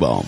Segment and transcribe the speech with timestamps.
[0.00, 0.24] Bomb.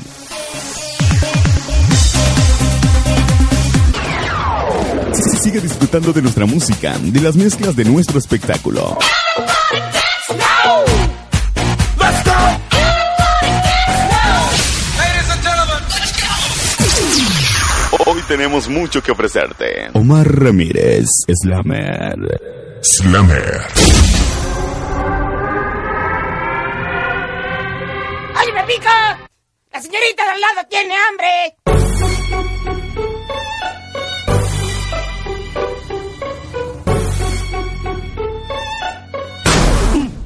[5.42, 8.98] Sigue disfrutando de nuestra música, de las mezclas de nuestro espectáculo.
[18.06, 19.89] Hoy tenemos mucho que ofrecerte.
[19.95, 22.41] Omar Ramírez, Slammer.
[22.83, 24.12] Slammer.
[29.73, 31.57] ¡La señorita de al lado tiene hambre!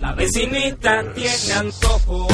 [0.01, 2.27] La vecinita tiene antojo,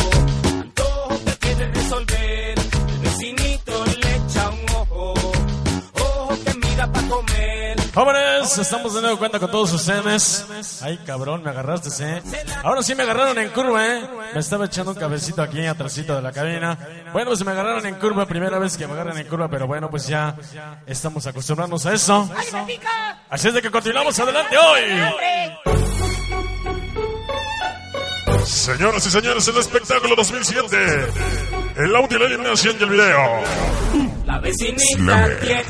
[7.94, 10.46] Jóvenes, estamos de nuevo cuenta con todos ustedes.
[10.80, 12.22] Ay, cabrón, me agarraste, ¿eh?
[12.62, 14.02] Ahora sí me agarraron en curva, ¿eh?
[14.32, 16.78] Me estaba echando un cabecito aquí atrásito de la cabina.
[17.12, 19.90] Bueno, pues me agarraron en curva, primera vez que me agarran en curva, pero bueno,
[19.90, 20.34] pues ya
[20.86, 22.30] estamos acostumbrándonos a eso.
[22.34, 23.24] ¡Ay, me pica!
[23.28, 24.82] Así es de que continuamos adelante hoy.
[28.46, 30.76] Señoras y señores, el espectáculo 2007.
[31.76, 33.42] El audio, la eliminación y el video.
[34.24, 35.40] La vecinita Slammer.
[35.40, 35.64] tiene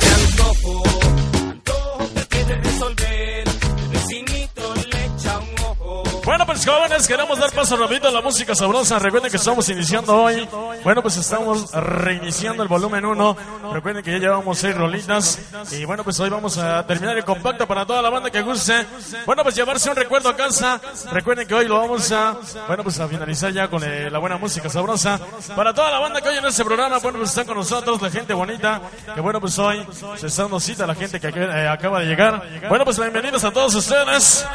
[6.25, 8.99] Bueno, pues jóvenes, queremos dar paso rapidito a la música sabrosa.
[9.01, 10.49] Recuerden que estamos iniciando hoy.
[10.85, 13.37] Bueno, pues estamos reiniciando el volumen 1.
[13.73, 15.41] Recuerden que ya llevamos seis rolitas.
[15.73, 18.87] Y bueno, pues hoy vamos a terminar el compacto para toda la banda que guste.
[19.27, 20.81] Bueno, pues llevarse un recuerdo a casa.
[21.11, 22.37] Recuerden que hoy lo vamos a,
[22.69, 25.19] bueno, pues a finalizar ya con eh, la buena música sabrosa.
[25.57, 28.11] Para toda la banda que hoy en este programa, bueno, pues están con nosotros, la
[28.11, 28.81] gente bonita.
[29.13, 29.85] Que bueno, pues hoy
[30.17, 32.43] se está dando cita a la gente que eh, acaba de llegar.
[32.69, 34.47] Bueno, pues bienvenidos a todos ustedes.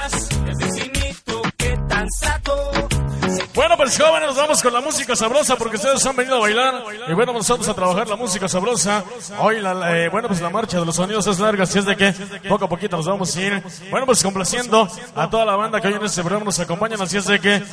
[3.54, 6.84] Bueno, pues jóvenes, nos vamos con la música sabrosa porque ustedes han venido a bailar
[7.08, 9.04] y bueno, nosotros a trabajar la música sabrosa.
[9.40, 11.96] Hoy, la, eh, bueno, pues la marcha de los sonidos es larga, así es de
[11.98, 12.14] que
[12.48, 13.64] poco a poquito nos vamos a ir.
[13.90, 17.18] Bueno, pues complaciendo a toda la banda que hoy en este programa nos acompañan, así
[17.18, 17.64] es de que,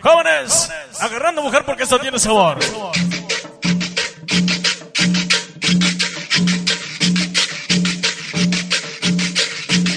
[0.00, 0.70] jóvenes,
[1.00, 2.58] agarrando mujer porque esto tiene sabor.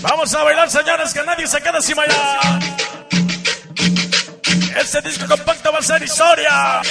[0.01, 2.96] Vamos a bailar, señores, que nadie se quede sin bailar.
[4.87, 6.81] Este disco compacto va a ser historia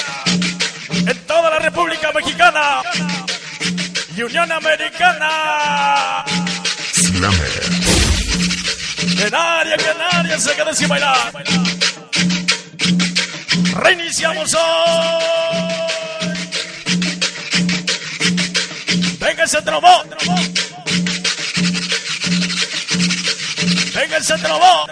[0.91, 2.83] en toda la República Mexicana
[4.15, 6.23] y Unión Americana.
[9.17, 11.33] Que nadie, que nadie se quede sin bailar.
[13.77, 15.25] Reiniciamos hoy.
[19.19, 20.11] Venga ese trombón.
[23.95, 24.91] Venga ese trombón.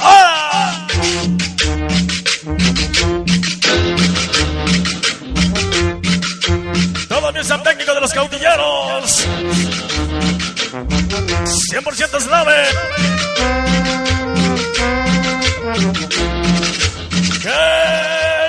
[0.00, 0.49] Ahora.
[8.10, 9.26] Los caudilleros.
[11.72, 12.64] 100% slave.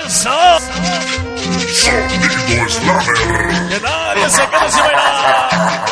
[0.06, 0.30] Eso.
[1.74, 3.70] Sonido Slammer.
[3.70, 5.86] Que nadie se quede sin bailar.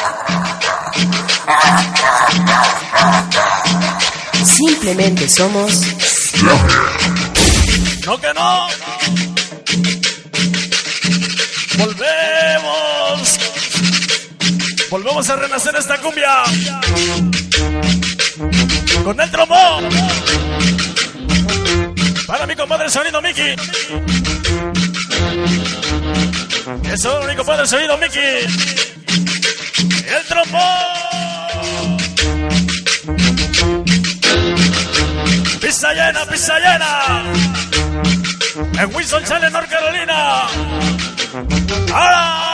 [4.43, 5.81] Simplemente somos
[8.05, 8.88] No que no.
[15.19, 16.43] Volvemos a renacer esta cumbia.
[19.03, 19.89] Con el trombón.
[22.25, 23.53] Para mi compadre sonido Mickey.
[26.93, 28.45] Eso, mi compadre sonido Mickey.
[30.07, 31.97] El trombón.
[35.59, 37.23] Pista llena, pista llena.
[38.81, 40.47] En Wilson Challenge, North Carolina.
[41.93, 42.48] ¡Ahora!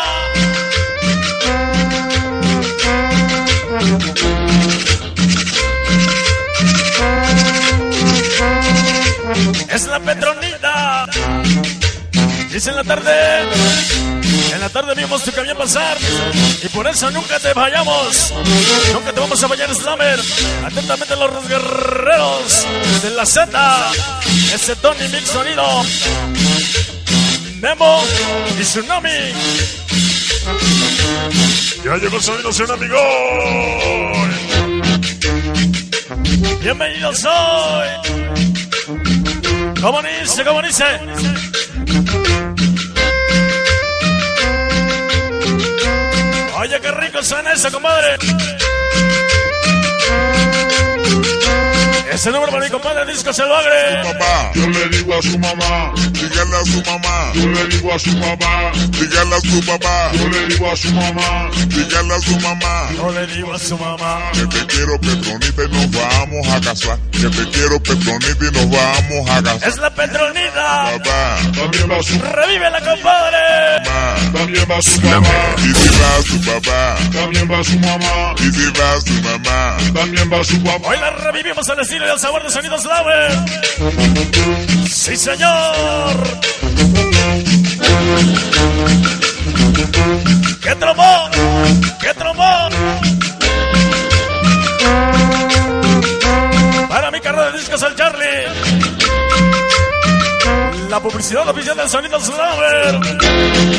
[12.68, 13.12] en la tarde.
[14.54, 15.98] En la tarde vimos tu camión pasar.
[16.64, 18.34] Y por eso nunca te vayamos.
[18.94, 20.20] Nunca te vamos a fallar, Slammer.
[20.66, 22.66] Atentamente los guerreros
[23.04, 23.92] de la Z.
[24.54, 25.84] Ese Tony Mix sonido.
[27.62, 28.04] Nemo
[28.60, 29.34] y Tsunami.
[31.84, 34.36] Ya llegó el sonido Tsunami Gold.
[36.62, 37.90] Bienvenidos hoy.
[39.82, 40.44] ¿Cómo dice?
[40.44, 40.86] ¿Cómo dice?
[46.66, 48.18] Oye, qué rico suena eso, compadre.
[52.12, 54.02] Ese número para mi compadre Disco Selvagre.
[54.04, 58.00] papá, yo le digo a su mamá, dígale a su mamá, yo le digo a
[58.00, 62.40] su papá, dígale a su papá, yo le digo a su mamá, dígale a su
[62.40, 64.32] mamá, No le digo a su mamá.
[64.34, 68.70] que te quiero Petronita y nos vamos a casar, que te quiero Petronita y nos
[68.72, 69.70] vamos a casar.
[69.70, 70.92] Es la Petronita.
[71.04, 73.38] Papá, también va su Revive la compadre.
[73.84, 73.95] mamá,
[74.34, 78.66] también va su mamá, y si va su papá, también va su mamá, y si
[78.72, 80.88] va su mamá, también va su papá.
[80.88, 83.32] Hoy la revivimos al estilo y al sabor de sonidos Lauer.
[84.90, 86.16] Sí, señor.
[90.62, 91.32] ¡Qué trombón!
[92.02, 92.74] ¡Qué trombón!
[96.90, 98.85] Para mi carro de discos al Charlie.
[100.96, 103.00] La publicidad oficial del sonido Lauer.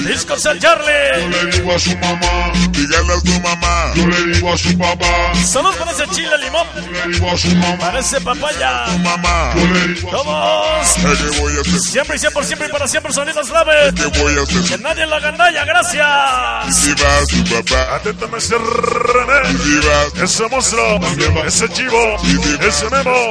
[0.07, 1.29] Discos Yo Charlie.
[1.31, 5.35] le digo a su mamá, dígale a su mamá, yo le digo a su papá,
[5.47, 6.67] Saludos para ese chile limón.
[6.77, 8.85] yo le digo a su mamá, Para ese papaya.
[8.93, 10.93] su mamá, yo le digo a su Todos.
[11.33, 11.81] ¿Qué voy a hacer?
[11.81, 13.95] Siempre y siempre, siempre y para siempre sonidos Lauer.
[13.95, 14.63] ¿Qué voy a hacer?
[14.77, 16.77] Que nadie lo agandalla, gracias.
[16.77, 19.59] Si va su papá, Aténtame ese René.
[19.65, 21.01] si va Ese monstruo,
[21.47, 22.17] ese chivo,
[22.61, 23.31] ese memo,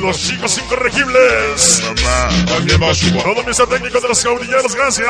[0.00, 1.82] los chicos incorregibles.
[1.84, 3.22] mamá, también va papá.
[3.22, 5.08] Todo mi técnico de los caudilleros, gracias.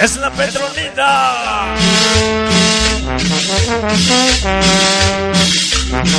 [0.00, 1.76] Es la Petronita.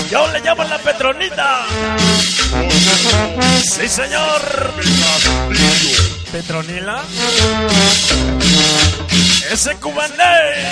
[0.09, 1.65] Yo le llamo la Petronita.
[3.75, 4.41] Sí, señor.
[6.31, 7.03] Petronila.
[9.53, 10.65] Ese cubané.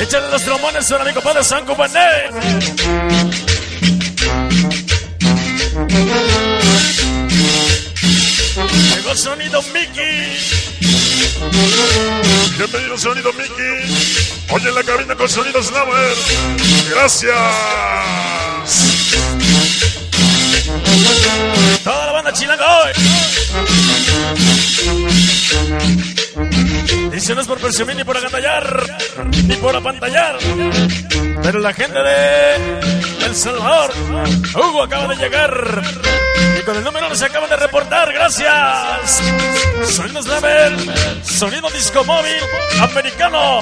[0.00, 2.08] Échale los trombones a mi compadre San Cubané.
[8.94, 10.38] Llegó sonido Mickey.
[12.56, 14.42] Bienvenido sonido Mickey.
[14.52, 16.16] Oye en la cabina con sonido Slammer.
[16.88, 17.34] Gracias.
[21.82, 22.92] Toda la banda chilanga hoy.
[27.10, 28.98] Dice no es por presumir ni por agandallar,
[29.46, 30.38] ni por apantallar.
[31.42, 32.54] Pero la gente de
[33.26, 33.92] El Salvador,
[34.54, 35.82] Hugo acaba de llegar.
[36.64, 39.22] Y con el número se acaban de reportar, gracias.
[39.90, 40.72] Sonido Slammer,
[41.22, 42.40] sonido disco móvil
[42.80, 43.60] americano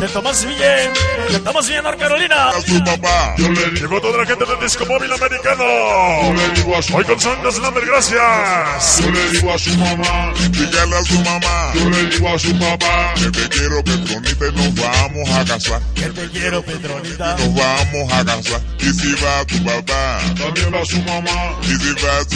[0.00, 0.90] de Tomás Ville,
[1.30, 2.48] de Tomás Ville, North Carolina.
[2.48, 5.64] A su papá, yo le Llegó toda la gente del disco móvil americano.
[5.64, 9.00] yo le digo a su Hoy con sonido Slammer, gracias.
[9.00, 12.58] Yo le digo a su mamá, dígale a su mamá, yo le digo a su
[12.58, 17.36] papá, que te quiero Petronita y nos vamos a casar, Que te quiero, Petronita.
[17.36, 18.60] nos vamos a casar.
[18.78, 22.29] Y si va tu papá, también va su mamá, y si va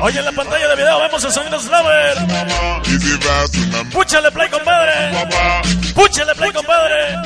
[0.00, 2.16] Hoy en la pantalla de video vemos el sonido Slammer.
[2.26, 4.92] mamá, y si va su Púchale play, compadre.
[5.94, 7.16] Púchale play, compadre.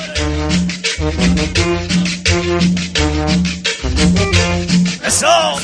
[5.05, 5.61] Eso.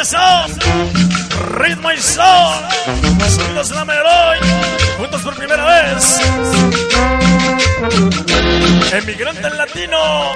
[0.00, 0.18] Eso.
[1.58, 2.62] Ritmo y son.
[3.30, 4.38] Sonido Slammer hoy.
[4.98, 7.25] Juntos por primera vez.
[8.92, 10.32] Emigrante latino.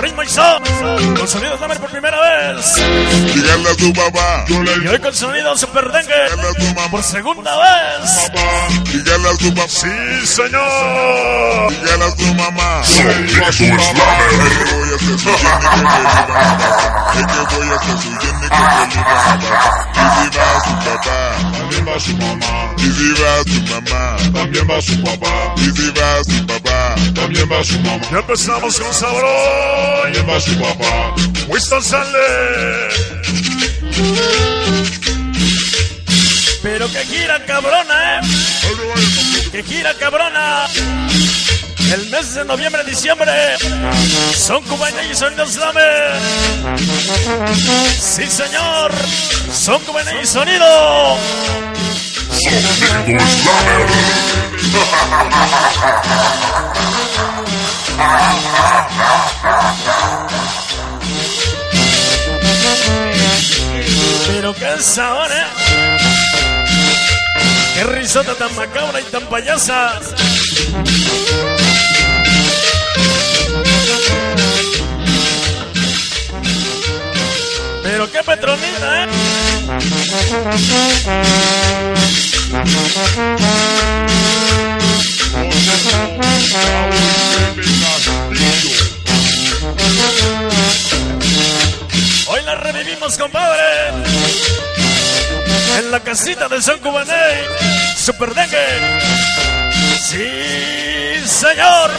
[0.00, 0.62] Ritmo y son.
[1.16, 2.74] Con sonido Slammer por primera vez.
[3.34, 6.14] dígale a su papá, Y hoy con sonido Super Dengue.
[6.14, 8.30] dígale a su mamá, Por segunda vez.
[8.92, 11.70] dígale a su papá, Sí, señor.
[11.72, 15.22] dígale a su mamá, le digo a papá, que voy a hacer
[17.52, 19.22] voy a hacer
[21.82, 22.74] también va su mamá.
[22.78, 25.54] Y si va su mamá, también va su papá.
[25.56, 28.02] Y si va su papá, también va su mamá.
[28.10, 29.24] Ya empezamos con sabor.
[30.02, 31.14] También va su papá.
[31.48, 32.88] Winston sale.
[36.62, 38.20] Pero que gira cabrona, eh.
[39.50, 40.68] Que gira cabrona.
[41.92, 43.30] El mes de noviembre, diciembre.
[44.34, 46.12] Son cubanos y sonido slammer.
[48.00, 48.92] Sí, señor.
[49.52, 51.18] Son cubanos y sonido.
[64.28, 65.44] Pero qué sabor, eh.
[67.74, 70.00] Qué risota tan macabra y tan payasa.
[78.12, 79.08] Qué petronita, ¿eh?
[92.26, 93.62] Hoy la revivimos, compadre.
[95.78, 97.44] En la casita de San Cubaney.
[97.96, 98.58] Super Dengue.
[100.02, 101.90] Sí, señor.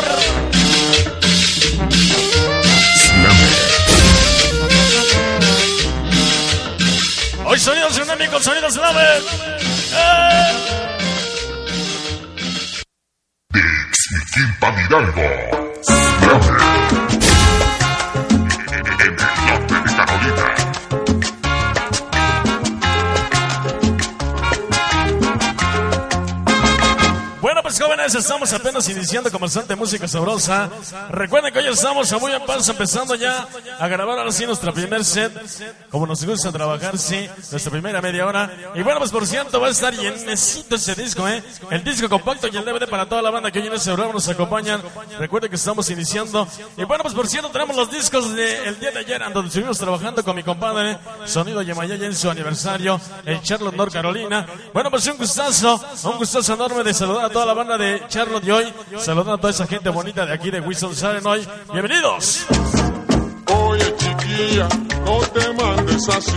[7.53, 9.21] Hoy sonidos dinámicos, sonidos Slammer.
[9.93, 10.53] ¡Eh!
[13.51, 15.21] Dix y Quimpa Hidalgo.
[18.71, 20.45] En el norte de Carolina.
[27.39, 30.69] Bueno, pues jóvenes, estamos apenas iniciando con bastante música sabrosa.
[31.09, 33.45] Recuerden que hoy estamos a muy en paso, empezando ya
[33.77, 35.33] a grabar ahora sí nuestra primer set.
[35.91, 38.49] Como nos gusta trabajar, sí, nuestra primera media hora.
[38.75, 41.43] Y bueno, pues por cierto, va a estar llenecito ese disco, ¿eh?
[41.69, 44.13] El disco compacto y el DVD para toda la banda que hoy en ese programa
[44.13, 44.81] nos acompañan.
[45.19, 46.47] Recuerden que estamos iniciando.
[46.77, 50.23] Y bueno, pues por cierto, tenemos los discos del día de ayer, donde estuvimos trabajando
[50.23, 54.47] con mi compadre, Sonido Yemayaya en su aniversario, en Charlotte, North Carolina.
[54.73, 58.45] Bueno, pues un gustazo, un gustazo enorme de saludar a toda la banda de Charlotte
[58.45, 61.43] y hoy, saludando a toda esa gente bonita de aquí de Wilson Saren hoy.
[61.71, 62.45] Bienvenidos.
[63.47, 64.69] Oye, chiquilla,
[65.03, 66.31] no te mandes así.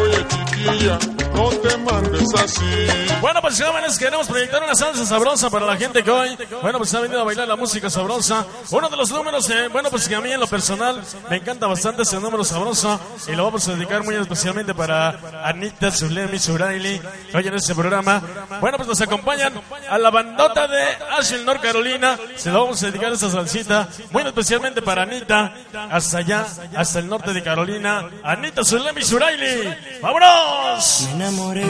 [0.00, 0.98] Oye, chiquilla,
[1.38, 2.86] no te mandes así.
[3.20, 6.92] Bueno, pues jóvenes, queremos proyectar una salsa sabrosa para la gente que hoy, bueno, pues
[6.94, 8.44] ha venido a bailar la música sabrosa.
[8.70, 11.66] Uno de los números, eh, bueno, pues que a mí en lo personal me encanta
[11.66, 17.00] bastante ese número sabroso y lo vamos a dedicar muy especialmente para Anita Zulemi Suraili,
[17.32, 18.20] hoy en este programa.
[18.60, 19.52] Bueno, pues nos acompañan
[19.88, 20.82] a la bandota de
[21.18, 22.18] Asheville, North Carolina.
[22.36, 25.54] Se lo vamos a dedicar esta salsita muy especialmente para Anita,
[25.90, 28.08] hasta allá, hasta el norte de Carolina.
[28.24, 29.74] Anita Zulemi Suraili.
[30.02, 31.08] ¡Vámonos!
[31.28, 31.66] Me enamoré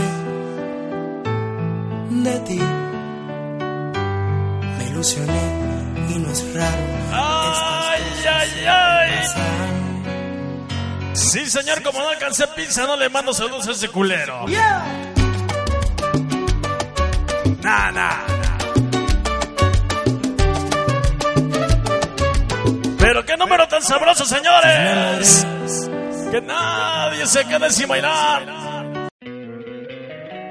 [2.10, 2.60] de ti.
[4.78, 5.42] Me ilusioné
[6.10, 6.76] y no es raro.
[7.12, 9.10] ¡Ay, ay, ay!
[11.12, 14.46] Sí, señor, como no alcancé pizza, no le mando saludos a ese culero.
[17.60, 18.26] Nah, nah.
[22.96, 25.44] Pero qué número tan sabroso, señores.
[26.30, 28.67] Que nadie se quede sin bailar.